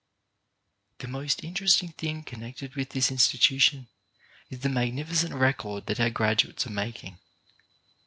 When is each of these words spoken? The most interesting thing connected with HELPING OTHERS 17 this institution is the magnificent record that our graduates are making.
The 0.97 1.07
most 1.07 1.43
interesting 1.43 1.91
thing 1.91 2.23
connected 2.23 2.73
with 2.73 2.87
HELPING 2.91 3.01
OTHERS 3.03 3.05
17 3.05 3.11
this 3.15 3.23
institution 3.23 3.87
is 4.49 4.59
the 4.61 4.69
magnificent 4.69 5.35
record 5.35 5.85
that 5.85 5.99
our 5.99 6.09
graduates 6.09 6.65
are 6.65 6.71
making. 6.71 7.19